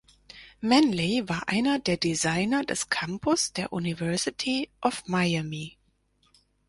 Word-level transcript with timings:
Manley 0.63 1.29
war 1.29 1.47
einer 1.47 1.77
der 1.77 1.95
Designer 1.95 2.63
des 2.65 2.89
Campus 2.89 3.53
der 3.53 3.71
University 3.71 4.67
of 4.81 5.03
Miami. 5.05 5.77